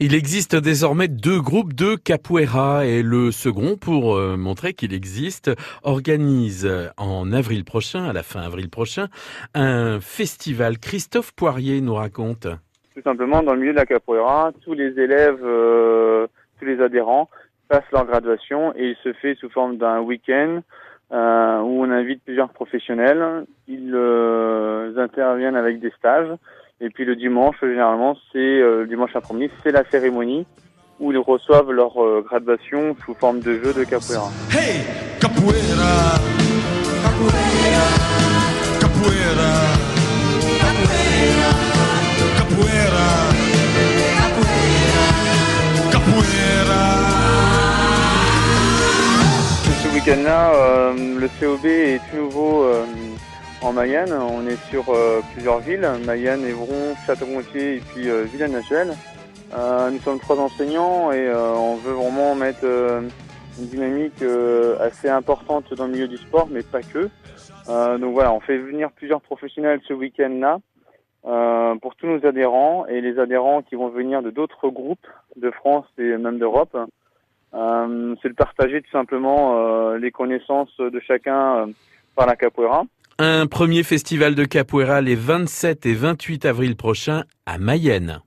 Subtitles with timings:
[0.00, 5.50] Il existe désormais deux groupes de capoeira et le second, pour euh, montrer qu'il existe,
[5.82, 9.08] organise en avril prochain, à la fin avril prochain,
[9.54, 10.78] un festival.
[10.78, 12.46] Christophe Poirier nous raconte.
[12.94, 16.28] Tout simplement, dans le milieu de la capoeira, tous les élèves, euh,
[16.60, 17.28] tous les adhérents
[17.68, 20.60] passent leur graduation et il se fait sous forme d'un week-end
[21.10, 23.46] euh, où on invite plusieurs professionnels.
[23.66, 23.96] Ils
[24.96, 26.30] interviennent avec des stages
[26.80, 30.46] et puis le dimanche, généralement, c'est euh, le dimanche après-midi, c'est la cérémonie
[31.00, 34.30] où ils reçoivent leur euh, graduation sous forme de jeu de capoeira.
[34.50, 34.84] Hey,
[35.20, 36.18] capoeira,
[37.02, 37.86] capoeira,
[38.80, 39.52] capoeira,
[40.68, 41.50] capoeira,
[42.36, 43.06] capoeira,
[45.90, 46.82] capoeira.
[49.82, 52.77] Ce week-end-là, euh, le COB est tout nouveau euh,
[53.62, 54.12] en Mayenne.
[54.12, 58.94] On est sur euh, plusieurs villes, Mayenne, Évron, Château-Gontier et puis euh, Villers-Natuel.
[59.54, 64.22] Euh, nous sommes trois enseignants et on veut vraiment mettre une dynamique
[64.80, 67.08] assez importante dans le milieu du sport, mais pas que.
[67.98, 70.58] Donc voilà, on fait venir plusieurs professionnels ce week-end-là
[71.26, 75.06] euh, pour tous nos adhérents et les adhérents qui vont venir de d'autres groupes
[75.36, 76.76] de France et même d'Europe.
[77.54, 81.68] Euh, c'est de partager tout simplement euh, les connaissances de chacun
[82.14, 82.84] par la capoeira.
[83.20, 88.20] Un premier festival de capoeira les 27 et 28 avril prochains à Mayenne.